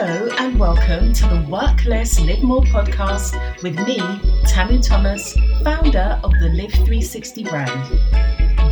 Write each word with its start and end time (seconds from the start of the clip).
Hello 0.00 0.28
and 0.38 0.56
welcome 0.60 1.12
to 1.12 1.26
the 1.26 1.44
Work 1.50 1.84
Less, 1.84 2.20
Live 2.20 2.40
More 2.44 2.62
podcast 2.62 3.34
with 3.64 3.74
me, 3.80 3.98
Tamu 4.46 4.80
Thomas, 4.80 5.36
founder 5.64 6.20
of 6.22 6.30
the 6.38 6.50
Live 6.50 6.70
360 6.70 7.42
brand. 7.42 7.98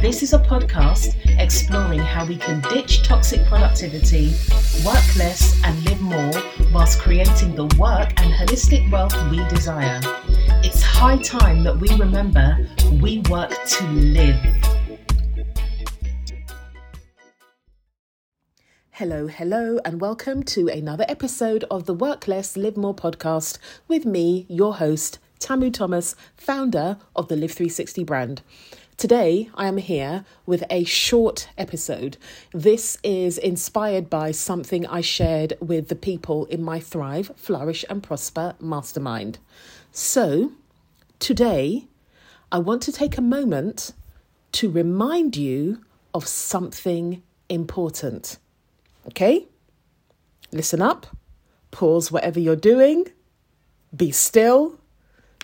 This 0.01 0.23
is 0.23 0.35
a 0.35 0.39
podcast 0.39 1.17
exploring 1.41 1.99
how 1.99 2.25
we 2.27 2.37
can 2.37 2.61
ditch 2.61 3.03
toxic 3.03 3.45
productivity, 3.47 4.35
work 4.85 5.17
less, 5.17 5.61
and 5.65 5.85
live 5.87 6.01
more 6.01 6.31
whilst 6.73 7.01
creating 7.01 7.57
the 7.57 7.67
work 7.77 8.13
and 8.23 8.33
holistic 8.33 8.89
wealth 8.93 9.17
we 9.29 9.39
desire. 9.49 9.99
It's 10.63 10.81
high 10.81 11.19
time 11.19 11.65
that 11.65 11.77
we 11.77 11.89
remember 11.97 12.57
we 13.03 13.19
work 13.29 13.51
to 13.51 13.85
live. 13.89 14.76
Hello, 18.99 19.27
hello, 19.27 19.79
and 19.85 20.01
welcome 20.01 20.43
to 20.45 20.69
another 20.69 21.05
episode 21.07 21.65
of 21.71 21.85
the 21.85 21.93
Work 21.93 22.27
Less, 22.27 22.57
Live 22.57 22.79
More 22.79 22.95
podcast 22.95 23.59
with 23.87 24.07
me, 24.07 24.47
your 24.49 24.77
host, 24.77 25.19
Tamu 25.39 25.71
Thomas, 25.71 26.17
founder 26.35 26.97
of 27.15 27.29
the 27.29 27.37
Live 27.37 27.53
360 27.53 28.05
brand. 28.05 28.41
Today, 28.97 29.51
I 29.55 29.67
am 29.67 29.77
here 29.77 30.25
with 30.47 30.65
a 30.71 30.85
short 30.85 31.51
episode. 31.59 32.17
This 32.55 32.97
is 33.03 33.37
inspired 33.37 34.09
by 34.09 34.31
something 34.31 34.87
I 34.87 35.03
shared 35.03 35.59
with 35.61 35.89
the 35.89 35.95
people 35.95 36.47
in 36.47 36.63
my 36.63 36.81
Thrive, 36.81 37.33
Flourish, 37.37 37.85
and 37.91 38.03
Prosper 38.03 38.55
mastermind. 38.61 39.39
So, 39.93 40.53
today, 41.19 41.85
I 42.51 42.61
want 42.61 42.81
to 42.85 42.93
take 42.93 43.19
a 43.19 43.21
moment 43.21 43.93
to 44.53 44.71
remind 44.71 45.37
you 45.37 45.85
of 46.15 46.27
something 46.27 47.23
important. 47.51 48.39
Okay? 49.09 49.47
Listen 50.53 50.83
up, 50.83 51.07
pause 51.71 52.11
whatever 52.11 52.41
you're 52.41 52.57
doing, 52.57 53.07
be 53.95 54.11
still, 54.11 54.79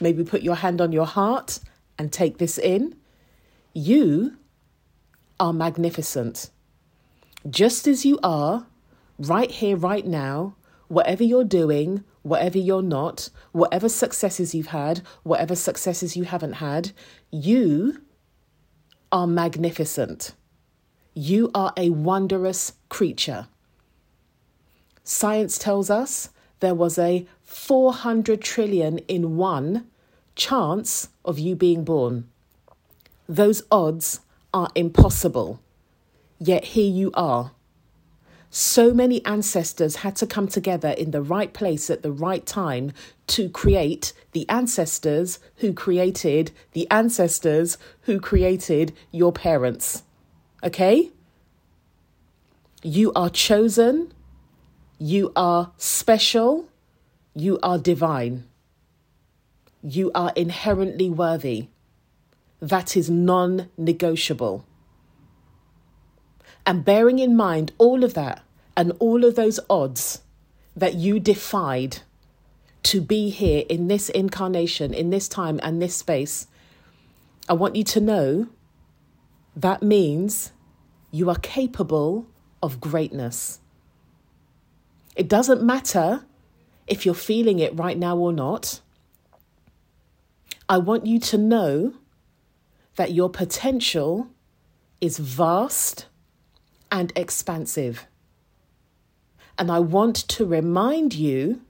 maybe 0.01 0.25
put 0.25 0.43
your 0.43 0.57
hand 0.57 0.81
on 0.81 0.93
your 0.93 1.07
heart 1.07 1.61
and 1.99 2.13
take 2.13 2.39
this 2.39 2.59
in. 2.59 2.95
You 3.73 4.37
are 5.41 5.53
magnificent. 5.53 6.51
Just 7.49 7.87
as 7.87 8.05
you 8.05 8.19
are, 8.23 8.67
right 9.19 9.51
here, 9.51 9.77
right 9.77 10.07
now, 10.07 10.55
whatever 10.89 11.25
you're 11.25 11.45
doing, 11.45 12.05
whatever 12.23 12.59
you're 12.59 12.83
not, 12.83 13.29
whatever 13.53 13.89
successes 13.89 14.55
you've 14.55 14.69
had, 14.69 15.03
whatever 15.23 15.57
successes 15.57 16.17
you 16.17 16.25
haven't 16.25 16.55
had, 16.55 16.93
you 17.31 18.03
are 19.11 19.27
magnificent. 19.27 20.35
You 21.15 21.51
are 21.55 21.75
a 21.77 21.91
wondrous 21.91 22.73
creature. 22.89 23.47
Science 25.05 25.59
tells 25.59 25.91
us 25.91 26.31
there 26.61 26.75
was 26.75 26.99
a 26.99 27.27
400 27.43 28.41
trillion 28.41 28.99
in 29.09 29.37
one 29.37 29.87
chance 30.37 31.11
of 31.25 31.39
you 31.39 31.55
being 31.55 31.85
born. 31.85 32.29
Those 33.29 33.63
odds 33.71 34.21
are 34.55 34.71
impossible. 34.75 35.61
Yet 36.39 36.65
here 36.65 36.91
you 36.91 37.11
are. 37.13 37.53
So 38.49 38.95
many 38.95 39.25
ancestors 39.27 39.97
had 39.97 40.17
to 40.17 40.27
come 40.27 40.49
together 40.49 40.91
in 40.91 41.11
the 41.11 41.23
right 41.23 41.53
place 41.53 41.91
at 41.91 42.03
the 42.03 42.13
right 42.13 42.45
time 42.45 42.93
to 43.29 43.51
create 43.51 44.13
the 44.33 44.49
ancestors 44.49 45.39
who 45.57 45.73
created 45.75 46.53
the 46.73 46.91
ancestors 46.91 47.77
who 48.03 48.19
created 48.19 48.93
your 49.11 49.33
parents. 49.33 50.05
Okay? 50.63 51.11
You 52.83 53.13
are 53.15 53.31
chosen 53.31 54.13
you 55.05 55.33
are 55.35 55.73
special. 55.79 56.69
You 57.35 57.59
are 57.61 57.77
divine. 57.77 58.45
You 59.83 60.13
are 60.15 60.33
inherently 60.37 61.11
worthy. 61.11 61.71
That 62.61 62.97
is 62.97 63.11
non 63.11 63.69
negotiable. 63.77 64.65
And 66.65 66.85
bearing 66.85 67.19
in 67.19 67.35
mind 67.35 67.73
all 67.79 68.05
of 68.05 68.15
that 68.15 68.45
and 68.77 68.93
all 69.01 69.25
of 69.25 69.35
those 69.35 69.59
odds 69.69 70.23
that 70.77 70.95
you 70.95 71.19
defied 71.19 71.99
to 72.85 73.01
be 73.01 73.31
here 73.31 73.65
in 73.69 73.89
this 73.89 74.09
incarnation, 74.09 74.95
in 74.95 75.11
this 75.11 75.27
time 75.27 75.59
and 75.65 75.83
this 75.83 75.97
space, 75.97 76.47
I 77.49 77.55
want 77.55 77.75
you 77.75 77.83
to 77.83 78.01
know 78.01 78.47
that 79.55 79.83
means 79.83 80.53
you 81.11 81.29
are 81.29 81.37
capable 81.37 82.27
of 82.63 82.81
greatness. 82.81 83.61
It 85.15 85.29
doesn't 85.29 85.63
matter 85.63 86.25
if 86.87 87.05
you're 87.05 87.15
feeling 87.15 87.59
it 87.59 87.77
right 87.77 87.99
now 87.99 88.17
or 88.17 88.33
not. 88.33 88.81
I 90.69 90.79
want 90.79 91.07
you 91.07 91.19
to 91.21 91.39
know 91.39 91.95
that 92.97 93.13
your 93.13 93.29
potential 93.29 94.29
is 95.01 95.19
vast 95.19 96.07
and 96.91 97.13
expansive. 97.17 98.07
And 99.59 99.71
I 99.71 99.81
want 99.81 100.17
to 100.17 100.47
remind 100.47 101.15
you 101.15 101.61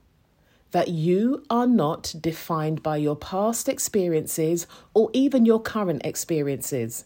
that 0.70 0.88
you 0.88 1.42
are 1.50 1.66
not 1.66 2.14
defined 2.20 2.82
by 2.82 2.96
your 2.96 3.16
past 3.16 3.68
experiences 3.68 4.66
or 4.94 5.10
even 5.12 5.44
your 5.44 5.60
current 5.60 6.02
experiences. 6.04 7.04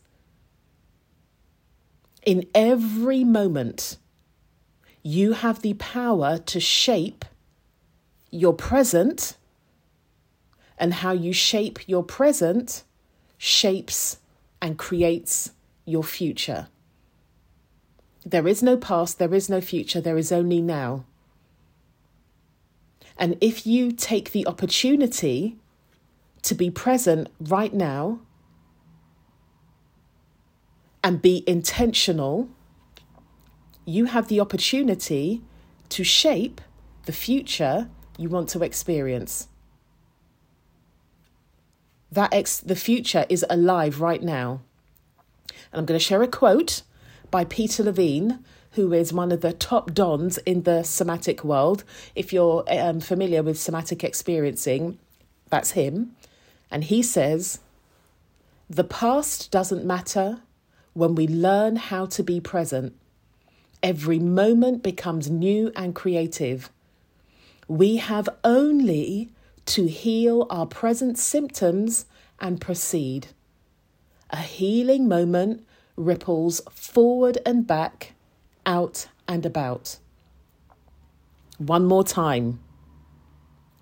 In 2.27 2.45
every 2.55 3.23
moment, 3.23 3.99
you 5.05 5.33
have 5.33 5.63
the 5.63 5.75
power 5.75 6.39
to 6.39 6.59
shape 6.59 7.25
your 8.33 8.53
present, 8.53 9.37
and 10.77 10.93
how 10.95 11.13
you 11.13 11.33
shape 11.33 11.89
your 11.89 12.03
present 12.03 12.83
shapes 13.39 14.19
and 14.61 14.77
creates 14.77 15.53
your 15.85 16.03
future. 16.03 16.67
There 18.25 18.49
is 18.49 18.63
no 18.63 18.77
past, 18.77 19.19
there 19.19 19.33
is 19.33 19.49
no 19.49 19.61
future, 19.61 20.01
there 20.01 20.19
is 20.19 20.33
only 20.33 20.61
now. 20.61 21.05
And 23.17 23.39
if 23.41 23.67
you 23.67 23.93
take 23.93 24.33
the 24.33 24.47
opportunity 24.47 25.57
to 26.43 26.55
be 26.55 26.71
present 26.71 27.29
right 27.41 27.73
now 27.73 28.19
and 31.07 31.23
be 31.23 31.45
intentional 31.47 32.49
you 33.89 34.07
have 34.07 34.27
the 34.27 34.41
opportunity 34.41 35.41
to 35.89 36.03
shape 36.03 36.61
the 37.05 37.13
future 37.13 37.89
you 38.19 38.29
want 38.29 38.49
to 38.49 38.63
experience. 38.65 39.47
That 42.11 42.35
ex- 42.35 42.59
the 42.59 42.75
future 42.75 43.25
is 43.29 43.47
alive 43.49 44.01
right 44.01 44.21
now. 44.21 44.63
And 45.73 45.79
I'm 45.79 45.85
going 45.85 45.99
to 45.99 46.05
share 46.05 46.23
a 46.23 46.29
quote 46.29 46.83
by 47.31 47.45
Peter 47.45 47.85
Levine, 47.85 48.45
who 48.73 48.93
is 48.93 49.13
one 49.13 49.31
of 49.31 49.41
the 49.41 49.53
top 49.53 49.95
dons 49.95 50.39
in 50.39 50.65
the 50.65 50.83
somatic 50.83 51.45
world. 51.45 51.85
If 52.17 52.33
you're 52.33 52.65
um, 52.69 52.99
familiar 52.99 53.45
with 53.45 53.59
somatic 53.59 54.03
experiencing, 54.03 54.99
that's 55.51 55.71
him. 55.73 56.17
And 56.69 56.83
he 56.83 57.03
says, 57.03 57.61
The 58.69 58.83
past 58.83 59.53
doesn't 59.53 59.85
matter 59.85 60.41
when 60.97 61.15
we 61.15 61.29
learn 61.29 61.77
how 61.77 62.07
to 62.07 62.23
be 62.23 62.41
present. 62.41 62.95
Every 63.83 64.19
moment 64.19 64.83
becomes 64.83 65.29
new 65.29 65.71
and 65.77 65.95
creative. 65.95 66.71
We 67.69 67.97
have 67.97 68.31
only 68.43 69.29
to 69.67 69.89
heal 69.89 70.47
our 70.49 70.65
present 70.65 71.19
symptoms 71.19 72.07
and 72.41 72.63
proceed. 72.63 73.27
A 74.31 74.39
healing 74.39 75.07
moment 75.07 75.67
ripples 75.97 76.63
forward 76.71 77.37
and 77.45 77.67
back, 77.67 78.15
out 78.65 79.09
and 79.29 79.45
about. 79.45 79.99
One 81.59 81.85
more 81.85 82.05
time. 82.05 82.59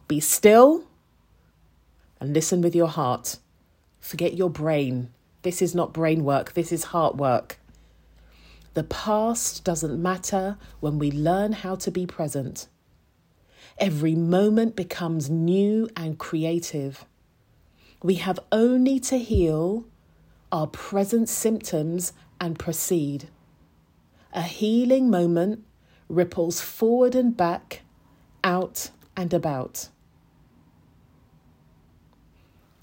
Be 0.09 0.19
still 0.19 0.89
and 2.19 2.35
listen 2.35 2.61
with 2.61 2.75
your 2.75 2.89
heart. 2.89 3.39
Forget 4.01 4.35
your 4.35 4.51
brain. 4.51 5.11
This 5.45 5.61
is 5.61 5.75
not 5.75 5.93
brain 5.93 6.25
work, 6.25 6.55
this 6.55 6.73
is 6.73 6.85
heart 6.85 7.17
work. 7.17 7.59
The 8.73 8.83
past 8.83 9.63
doesn't 9.63 10.03
matter 10.03 10.57
when 10.81 10.99
we 10.99 11.11
learn 11.13 11.53
how 11.53 11.77
to 11.77 11.91
be 11.91 12.07
present. 12.07 12.67
Every 13.77 14.15
moment 14.15 14.75
becomes 14.75 15.29
new 15.29 15.89
and 15.95 16.19
creative. 16.19 17.05
We 18.03 18.15
have 18.15 18.41
only 18.51 18.99
to 19.01 19.19
heal 19.19 19.87
our 20.51 20.67
present 20.67 21.29
symptoms 21.29 22.15
and 22.41 22.59
proceed. 22.59 23.29
A 24.33 24.43
healing 24.43 25.11
moment 25.11 25.63
ripples 26.09 26.63
forward 26.63 27.15
and 27.15 27.37
back, 27.37 27.83
out 28.43 28.91
and 29.15 29.35
about. 29.35 29.89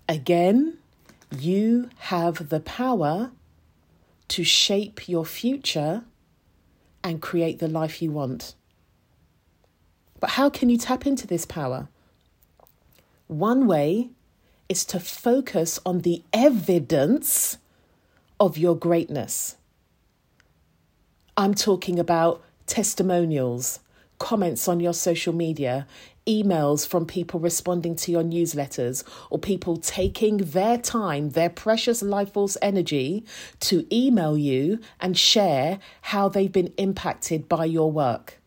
Again, 0.07 0.77
you 1.31 1.89
have 1.97 2.49
the 2.49 2.59
power 2.59 3.31
to 4.29 4.43
shape 4.43 5.07
your 5.07 5.25
future 5.25 6.03
and 7.03 7.21
create 7.21 7.59
the 7.59 7.67
life 7.67 8.01
you 8.01 8.11
want. 8.11 8.55
But 10.19 10.31
how 10.31 10.49
can 10.49 10.69
you 10.69 10.77
tap 10.77 11.07
into 11.07 11.25
this 11.25 11.45
power? 11.45 11.89
One 13.27 13.65
way 13.65 14.09
is 14.69 14.85
to 14.85 14.99
focus 14.99 15.79
on 15.85 15.99
the 15.99 16.23
evidence 16.31 17.57
of 18.39 18.57
your 18.57 18.75
greatness. 18.75 19.57
I'm 21.35 21.53
talking 21.53 21.97
about 21.97 22.43
testimonials, 22.67 23.79
comments 24.19 24.67
on 24.67 24.79
your 24.79 24.93
social 24.93 25.33
media, 25.33 25.87
emails 26.27 26.87
from 26.87 27.05
people 27.05 27.39
responding 27.39 27.95
to 27.95 28.11
your 28.11 28.23
newsletters, 28.23 29.03
or 29.29 29.39
people 29.39 29.77
taking 29.77 30.37
their 30.37 30.77
time, 30.77 31.29
their 31.31 31.49
precious 31.49 32.01
life 32.01 32.33
force 32.33 32.57
energy 32.61 33.25
to 33.59 33.85
email 33.95 34.37
you 34.37 34.79
and 34.99 35.17
share 35.17 35.79
how 36.01 36.29
they've 36.29 36.51
been 36.51 36.73
impacted 36.77 37.49
by 37.49 37.65
your 37.65 37.91
work. 37.91 38.39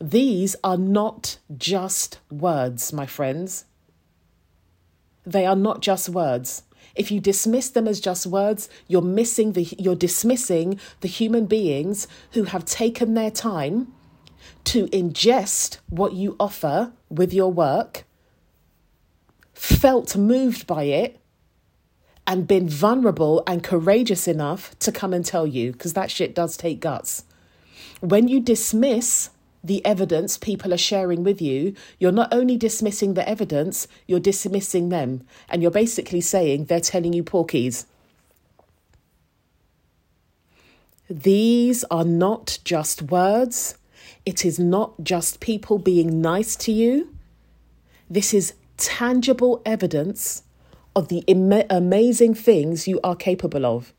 These 0.00 0.56
are 0.62 0.76
not 0.76 1.38
just 1.56 2.18
words, 2.30 2.92
my 2.92 3.06
friends. 3.06 3.64
They 5.24 5.46
are 5.46 5.56
not 5.56 5.80
just 5.80 6.08
words. 6.08 6.62
If 6.94 7.10
you 7.10 7.20
dismiss 7.20 7.70
them 7.70 7.86
as 7.88 8.00
just 8.00 8.26
words, 8.26 8.68
you're 8.88 9.02
missing 9.02 9.52
the 9.52 9.64
you're 9.78 9.94
dismissing 9.94 10.80
the 11.00 11.08
human 11.08 11.46
beings 11.46 12.08
who 12.32 12.44
have 12.44 12.64
taken 12.64 13.14
their 13.14 13.30
time 13.30 13.92
to 14.66 14.86
ingest 14.88 15.78
what 15.88 16.12
you 16.12 16.36
offer 16.38 16.92
with 17.08 17.32
your 17.32 17.52
work, 17.52 18.04
felt 19.54 20.16
moved 20.16 20.66
by 20.66 20.84
it, 20.84 21.18
and 22.26 22.48
been 22.48 22.68
vulnerable 22.68 23.42
and 23.46 23.62
courageous 23.62 24.26
enough 24.26 24.76
to 24.80 24.90
come 24.90 25.12
and 25.12 25.24
tell 25.24 25.46
you, 25.46 25.72
because 25.72 25.92
that 25.92 26.10
shit 26.10 26.34
does 26.34 26.56
take 26.56 26.80
guts. 26.80 27.24
When 28.00 28.26
you 28.28 28.40
dismiss 28.40 29.30
the 29.62 29.84
evidence 29.84 30.36
people 30.36 30.74
are 30.74 30.78
sharing 30.78 31.24
with 31.24 31.40
you, 31.40 31.74
you're 31.98 32.12
not 32.12 32.32
only 32.32 32.56
dismissing 32.56 33.14
the 33.14 33.28
evidence, 33.28 33.86
you're 34.06 34.20
dismissing 34.20 34.88
them. 34.88 35.26
And 35.48 35.62
you're 35.62 35.70
basically 35.70 36.20
saying 36.20 36.64
they're 36.64 36.80
telling 36.80 37.12
you 37.12 37.24
porkies. 37.24 37.86
These 41.08 41.84
are 41.84 42.04
not 42.04 42.58
just 42.64 43.02
words, 43.02 43.76
it 44.26 44.44
is 44.44 44.58
not 44.58 45.02
just 45.02 45.40
people 45.40 45.78
being 45.78 46.20
nice 46.20 46.56
to 46.56 46.72
you. 46.72 47.14
This 48.10 48.34
is 48.34 48.54
tangible 48.76 49.62
evidence 49.64 50.42
of 50.96 51.08
the 51.08 51.18
Im- 51.28 51.64
amazing 51.70 52.34
things 52.34 52.88
you 52.88 53.00
are 53.04 53.14
capable 53.14 53.64
of. 53.64 53.92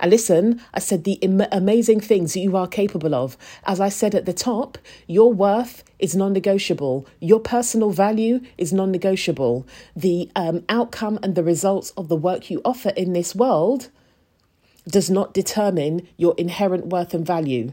And 0.00 0.10
listen, 0.10 0.60
I 0.72 0.80
said 0.80 1.04
the 1.04 1.14
Im- 1.14 1.46
amazing 1.52 2.00
things 2.00 2.36
you 2.36 2.56
are 2.56 2.66
capable 2.66 3.14
of. 3.14 3.36
As 3.64 3.80
I 3.80 3.90
said 3.90 4.14
at 4.14 4.26
the 4.26 4.32
top, 4.32 4.78
your 5.06 5.32
worth 5.32 5.84
is 5.98 6.16
non 6.16 6.32
negotiable. 6.32 7.06
Your 7.20 7.38
personal 7.38 7.90
value 7.90 8.40
is 8.58 8.72
non 8.72 8.90
negotiable. 8.90 9.66
The 9.94 10.30
um, 10.34 10.64
outcome 10.68 11.18
and 11.22 11.34
the 11.34 11.44
results 11.44 11.90
of 11.90 12.08
the 12.08 12.16
work 12.16 12.50
you 12.50 12.60
offer 12.64 12.90
in 12.90 13.12
this 13.12 13.34
world 13.34 13.90
does 14.88 15.10
not 15.10 15.32
determine 15.32 16.08
your 16.16 16.34
inherent 16.38 16.86
worth 16.86 17.14
and 17.14 17.26
value. 17.26 17.72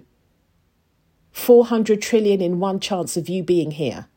400 1.31 2.01
trillion 2.01 2.41
in 2.41 2.59
one 2.59 2.79
chance 2.79 3.17
of 3.17 3.29
you 3.29 3.43
being 3.43 3.71
here. 3.71 4.07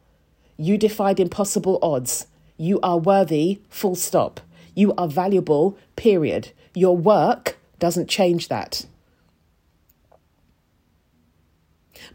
You 0.56 0.78
defied 0.78 1.18
impossible 1.18 1.78
odds. 1.82 2.26
You 2.56 2.80
are 2.82 2.98
worthy, 2.98 3.60
full 3.68 3.96
stop. 3.96 4.40
You 4.74 4.94
are 4.94 5.08
valuable, 5.08 5.76
period. 5.96 6.52
Your 6.74 6.96
work 6.96 7.56
doesn't 7.78 8.08
change 8.08 8.48
that. 8.48 8.86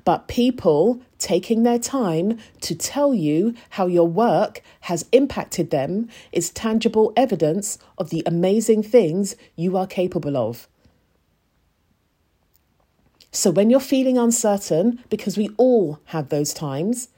But 0.05 0.27
people 0.27 1.01
taking 1.17 1.63
their 1.63 1.79
time 1.79 2.39
to 2.61 2.75
tell 2.75 3.13
you 3.13 3.53
how 3.71 3.87
your 3.87 4.07
work 4.07 4.61
has 4.81 5.05
impacted 5.11 5.71
them 5.71 6.07
is 6.31 6.49
tangible 6.49 7.11
evidence 7.17 7.77
of 7.97 8.09
the 8.09 8.23
amazing 8.25 8.83
things 8.83 9.35
you 9.55 9.75
are 9.75 9.87
capable 9.87 10.37
of. 10.37 10.68
So 13.31 13.51
when 13.51 13.69
you're 13.69 13.79
feeling 13.79 14.17
uncertain, 14.17 15.03
because 15.09 15.37
we 15.37 15.49
all 15.57 15.99
have 16.05 16.29
those 16.29 16.53
times, 16.53 17.09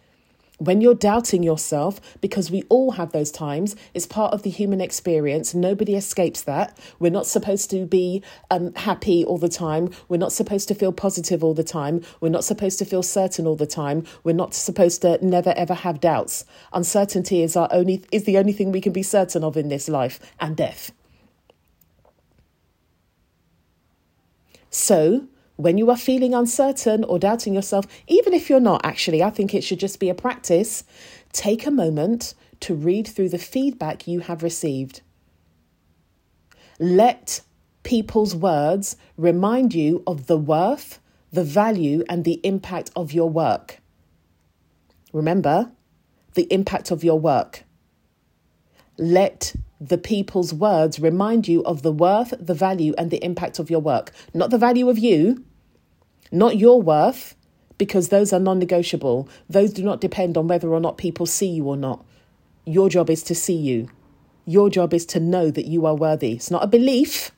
when 0.62 0.80
you're 0.80 0.94
doubting 0.94 1.42
yourself, 1.42 2.00
because 2.22 2.52
we 2.52 2.62
all 2.70 2.92
have 2.92 3.14
those 3.14 3.32
times, 3.32 3.76
it's 3.96 4.06
part 4.06 4.32
of 4.32 4.44
the 4.44 4.52
human 4.52 4.80
experience. 4.80 5.56
Nobody 5.56 5.96
escapes 5.96 6.44
that. 6.44 6.78
We're 7.00 7.10
not 7.10 7.26
supposed 7.26 7.72
to 7.72 7.88
be 7.88 8.22
um, 8.52 8.72
happy 8.76 9.26
all 9.26 9.40
the 9.40 9.50
time. 9.50 9.90
We're 10.08 10.18
not 10.18 10.32
supposed 10.32 10.68
to 10.68 10.76
feel 10.76 10.92
positive 10.92 11.44
all 11.44 11.56
the 11.56 11.64
time. 11.64 12.04
We're 12.20 12.30
not 12.30 12.44
supposed 12.44 12.78
to 12.78 12.86
feel 12.86 13.02
certain 13.02 13.48
all 13.48 13.56
the 13.56 13.66
time. 13.66 14.06
We're 14.24 14.36
not 14.36 14.54
supposed 14.54 15.02
to 15.02 15.18
never 15.26 15.52
ever 15.58 15.74
have 15.74 16.00
doubts. 16.00 16.46
Uncertainty 16.74 17.42
is 17.42 17.56
our 17.56 17.70
only 17.72 18.04
is 18.12 18.26
the 18.26 18.38
only 18.38 18.54
thing 18.54 18.72
we 18.72 18.82
can 18.82 18.94
be 18.94 19.04
certain 19.04 19.44
of 19.44 19.58
in 19.58 19.70
this 19.70 19.90
life 19.90 20.20
and 20.40 20.56
death. 20.56 20.92
So 24.70 25.28
when 25.64 25.78
you 25.78 25.90
are 25.90 25.98
feeling 25.98 26.34
uncertain 26.34 27.04
or 27.04 27.20
doubting 27.20 27.54
yourself, 27.54 27.86
even 28.08 28.34
if 28.34 28.50
you're 28.50 28.60
not 28.60 28.86
actually, 28.86 29.24
I 29.24 29.30
think 29.30 29.54
it 29.54 29.64
should 29.64 29.80
just 29.80 30.00
be 30.00 30.10
a 30.10 30.16
practice. 30.16 30.84
Take 31.32 31.66
a 31.66 31.72
moment 31.72 32.34
to 32.62 32.76
read 32.76 33.08
through 33.08 33.30
the 33.30 33.38
feedback 33.38 34.08
you 34.08 34.22
have 34.22 34.44
received. 34.44 35.02
Let 36.80 37.42
people's 37.84 38.36
words 38.36 38.96
remind 39.18 39.74
you 39.74 40.04
of 40.08 40.28
the 40.28 40.38
worth, 40.38 41.00
the 41.32 41.44
value, 41.44 42.04
and 42.10 42.24
the 42.24 42.40
impact 42.44 42.92
of 42.96 43.14
your 43.14 43.30
work. 43.30 43.80
Remember 45.14 45.72
the 46.34 46.52
impact 46.52 46.92
of 46.92 47.04
your 47.04 47.20
work. 47.20 47.64
Let 48.98 49.56
the 49.80 49.98
people's 49.98 50.54
words 50.54 51.00
remind 51.00 51.48
you 51.48 51.64
of 51.64 51.82
the 51.82 51.92
worth, 51.92 52.34
the 52.40 52.54
value, 52.54 52.94
and 52.98 53.10
the 53.10 53.24
impact 53.24 53.58
of 53.58 53.70
your 53.70 53.80
work. 53.80 54.12
Not 54.34 54.52
the 54.52 54.58
value 54.58 54.90
of 54.90 55.00
you, 55.00 55.44
not 56.32 56.58
your 56.58 56.82
worth, 56.82 57.36
because 57.78 58.10
those 58.10 58.32
are 58.32 58.40
non 58.40 58.60
negotiable. 58.60 59.28
Those 59.50 59.74
do 59.74 59.84
not 59.84 60.02
depend 60.02 60.38
on 60.38 60.48
whether 60.48 60.70
or 60.70 60.80
not 60.80 60.98
people 60.98 61.26
see 61.26 61.48
you 61.48 61.66
or 61.66 61.76
not. 61.76 62.06
Your 62.66 62.90
job 62.90 63.10
is 63.10 63.24
to 63.24 63.36
see 63.36 63.56
you. 63.56 63.90
Your 64.46 64.70
job 64.70 64.94
is 64.94 65.06
to 65.08 65.20
know 65.20 65.50
that 65.50 65.66
you 65.66 65.86
are 65.86 65.96
worthy. 65.96 66.34
It's 66.34 66.52
not 66.52 66.64
a 66.64 66.68
belief. 66.68 67.32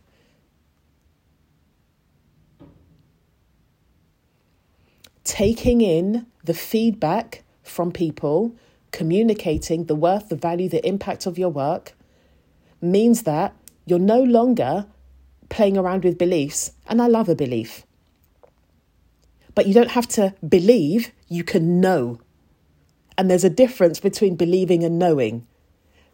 Taking 5.24 5.82
in 5.82 6.28
the 6.44 6.54
feedback 6.54 7.44
from 7.64 7.92
people, 7.92 8.54
communicating 8.92 9.86
the 9.86 9.96
worth, 9.96 10.30
the 10.30 10.36
value, 10.36 10.68
the 10.68 10.86
impact 10.86 11.26
of 11.26 11.38
your 11.38 11.50
work 11.50 11.94
means 12.82 13.24
that 13.24 13.56
you're 13.86 13.98
no 13.98 14.22
longer 14.22 14.86
playing 15.48 15.78
around 15.78 16.04
with 16.04 16.18
beliefs. 16.18 16.74
And 16.88 17.02
I 17.02 17.08
love 17.08 17.30
a 17.30 17.36
belief. 17.36 17.86
But 19.56 19.68
you 19.68 19.74
don't 19.74 19.92
have 19.92 20.08
to 20.10 20.34
believe, 20.48 21.12
you 21.28 21.44
can 21.44 21.80
know. 21.80 22.20
And 23.18 23.30
there's 23.30 23.44
a 23.44 23.50
difference 23.50 24.00
between 24.00 24.36
believing 24.36 24.84
and 24.84 24.98
knowing. 24.98 25.46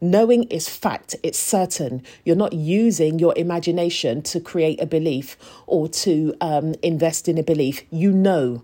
Knowing 0.02 0.44
is 0.46 0.70
fact, 0.70 1.16
it's 1.24 1.40
certain. 1.40 2.02
You're 2.24 2.36
not 2.36 2.54
using 2.54 3.20
your 3.20 3.34
imagination 3.38 4.22
to 4.24 4.40
create 4.40 4.82
a 4.82 4.86
belief 4.86 5.38
or 5.68 5.88
to 5.90 6.34
um, 6.40 6.74
invest 6.82 7.28
in 7.28 7.38
a 7.38 7.44
belief. 7.44 7.84
You 7.90 8.12
know. 8.12 8.64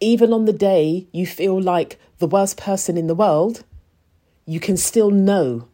Even 0.00 0.32
on 0.32 0.44
the 0.44 0.52
day 0.52 1.06
you 1.12 1.26
feel 1.26 1.60
like 1.60 1.98
the 2.18 2.26
worst 2.26 2.56
person 2.56 2.96
in 2.96 3.06
the 3.06 3.14
world, 3.14 3.64
you 4.44 4.60
can 4.60 4.76
still 4.76 5.10
know. 5.10 5.68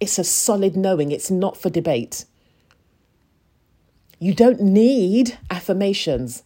It's 0.00 0.18
a 0.18 0.24
solid 0.24 0.76
knowing, 0.76 1.12
it's 1.12 1.30
not 1.30 1.56
for 1.56 1.70
debate. 1.70 2.24
You 4.20 4.34
don't 4.34 4.60
need 4.60 5.38
affirmations 5.50 6.42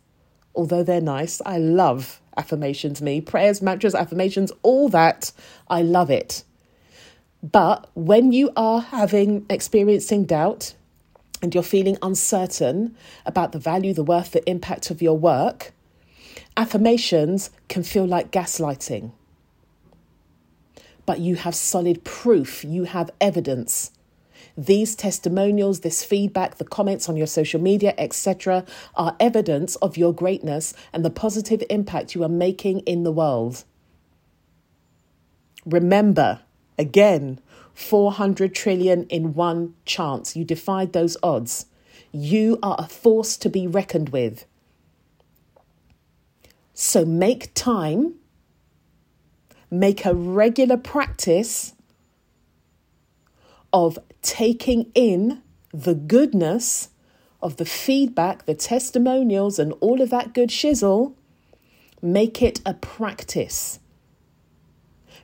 although 0.54 0.82
they're 0.82 1.00
nice, 1.00 1.40
I 1.44 1.58
love 1.58 2.20
affirmations, 2.36 3.02
me. 3.02 3.20
Prayers, 3.20 3.62
mantras, 3.62 3.94
affirmations, 3.94 4.52
all 4.62 4.88
that. 4.88 5.32
I 5.68 5.82
love 5.82 6.10
it. 6.10 6.44
But 7.42 7.90
when 7.94 8.32
you 8.32 8.52
are 8.56 8.80
having, 8.80 9.44
experiencing 9.50 10.24
doubt, 10.24 10.74
and 11.42 11.52
you're 11.52 11.64
feeling 11.64 11.98
uncertain 12.02 12.96
about 13.26 13.52
the 13.52 13.58
value, 13.58 13.92
the 13.92 14.04
worth, 14.04 14.30
the 14.30 14.48
impact 14.48 14.90
of 14.90 15.02
your 15.02 15.18
work, 15.18 15.72
affirmations 16.56 17.50
can 17.68 17.82
feel 17.82 18.06
like 18.06 18.30
gaslighting. 18.30 19.10
But 21.04 21.18
you 21.18 21.34
have 21.34 21.56
solid 21.56 22.04
proof, 22.04 22.62
you 22.64 22.84
have 22.84 23.10
evidence 23.20 23.90
these 24.56 24.94
testimonials, 24.94 25.80
this 25.80 26.04
feedback, 26.04 26.56
the 26.56 26.64
comments 26.64 27.08
on 27.08 27.16
your 27.16 27.26
social 27.26 27.60
media, 27.60 27.94
etc., 27.98 28.64
are 28.94 29.16
evidence 29.18 29.76
of 29.76 29.96
your 29.96 30.12
greatness 30.12 30.74
and 30.92 31.04
the 31.04 31.10
positive 31.10 31.62
impact 31.70 32.14
you 32.14 32.22
are 32.22 32.28
making 32.28 32.80
in 32.80 33.02
the 33.02 33.12
world. 33.12 33.64
Remember, 35.64 36.40
again, 36.78 37.40
400 37.74 38.54
trillion 38.54 39.04
in 39.04 39.34
one 39.34 39.74
chance. 39.84 40.36
You 40.36 40.44
defied 40.44 40.92
those 40.92 41.16
odds. 41.22 41.66
You 42.10 42.58
are 42.62 42.76
a 42.78 42.88
force 42.88 43.36
to 43.38 43.48
be 43.48 43.66
reckoned 43.66 44.10
with. 44.10 44.44
So 46.74 47.04
make 47.04 47.54
time 47.54 48.16
make 49.72 50.04
a 50.04 50.14
regular 50.14 50.76
practice 50.76 51.72
of 53.72 53.98
taking 54.20 54.90
in 54.94 55.42
the 55.72 55.94
goodness 55.94 56.90
of 57.40 57.56
the 57.56 57.64
feedback, 57.64 58.46
the 58.46 58.54
testimonials, 58.54 59.58
and 59.58 59.72
all 59.80 60.00
of 60.00 60.10
that 60.10 60.34
good 60.34 60.50
shizzle, 60.50 61.14
make 62.00 62.42
it 62.42 62.60
a 62.64 62.74
practice 62.74 63.78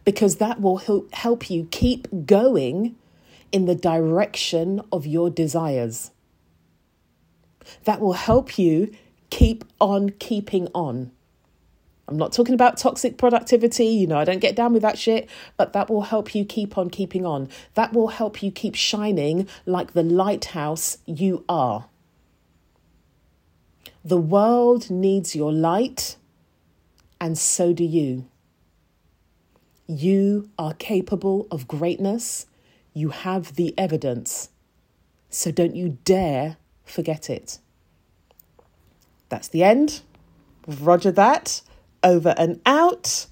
because 0.09 0.37
that 0.37 0.59
will 0.59 1.07
help 1.13 1.51
you 1.51 1.69
keep 1.71 2.09
going 2.25 2.97
in 3.53 3.67
the 3.67 3.75
direction 3.75 4.81
of 4.91 5.07
your 5.07 5.29
desires. 5.29 6.13
That 7.85 8.01
will 8.01 8.15
help 8.15 8.59
you 8.59 8.91
keep 9.29 9.65
on 9.79 10.09
keeping 10.19 10.69
on. 10.75 11.13
I'm 12.09 12.17
not 12.17 12.33
talking 12.33 12.55
about 12.55 12.79
toxic 12.79 13.19
productivity, 13.19 13.85
you 13.85 14.07
know, 14.07 14.17
I 14.17 14.25
don't 14.25 14.39
get 14.39 14.57
down 14.57 14.73
with 14.73 14.81
that 14.81 14.99
shit, 14.99 15.29
but 15.59 15.75
that 15.75 15.91
will 15.91 16.03
help 16.03 16.35
you 16.35 16.47
keep 16.47 16.79
on 16.79 16.89
keeping 16.89 17.27
on. 17.27 17.51
That 17.75 17.93
will 17.93 18.09
help 18.09 18.43
you 18.43 18.51
keep 18.51 18.75
shining 18.75 19.47
like 19.67 19.93
the 19.93 20.03
lighthouse 20.03 20.99
you 21.05 21.45
are. 21.51 21.87
The 24.03 24.17
world 24.17 24.91
needs 24.91 25.37
your 25.37 25.53
light, 25.53 26.17
and 27.21 27.37
so 27.37 27.75
do 27.75 27.85
you. 27.85 28.27
You 29.87 30.49
are 30.59 30.73
capable 30.73 31.47
of 31.51 31.69
greatness. 31.69 32.47
You 32.95 33.11
have 33.11 33.57
the 33.57 33.75
evidence. 33.77 34.49
So 35.29 35.51
don't 35.51 35.77
you 35.77 35.99
dare 36.05 36.57
forget 36.85 37.29
it. 37.29 37.59
That's 39.29 39.49
the 39.49 39.63
end. 39.63 40.01
Roger 40.67 41.11
that. 41.13 41.61
Over 42.03 42.35
and 42.39 42.61
out. 42.65 43.27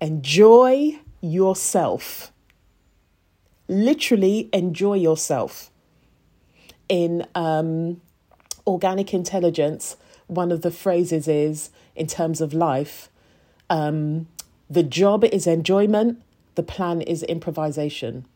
Enjoy 0.00 0.98
yourself. 1.20 2.32
Literally 3.68 4.48
enjoy 4.52 4.94
yourself. 4.94 5.70
In 6.88 7.26
um, 7.34 8.00
organic 8.66 9.12
intelligence, 9.12 9.96
one 10.26 10.52
of 10.52 10.62
the 10.62 10.70
phrases 10.70 11.26
is 11.26 11.70
in 11.94 12.06
terms 12.06 12.40
of 12.40 12.52
life 12.52 13.08
um, 13.68 14.28
the 14.68 14.82
job 14.82 15.24
is 15.24 15.46
enjoyment, 15.46 16.22
the 16.54 16.62
plan 16.62 17.00
is 17.00 17.22
improvisation. 17.24 18.26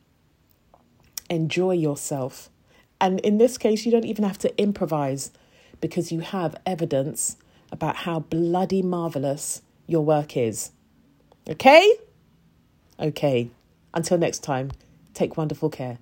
Enjoy 1.28 1.72
yourself. 1.72 2.50
And 3.00 3.20
in 3.20 3.38
this 3.38 3.56
case, 3.56 3.86
you 3.86 3.92
don't 3.92 4.04
even 4.04 4.24
have 4.24 4.38
to 4.38 4.60
improvise 4.60 5.30
because 5.80 6.12
you 6.12 6.20
have 6.20 6.56
evidence 6.66 7.36
about 7.72 7.96
how 7.96 8.20
bloody 8.20 8.82
marvelous 8.82 9.62
your 9.86 10.04
work 10.04 10.36
is. 10.36 10.70
Okay? 11.48 11.90
Okay. 12.98 13.50
Until 13.94 14.18
next 14.18 14.40
time, 14.40 14.70
take 15.14 15.36
wonderful 15.36 15.70
care. 15.70 15.98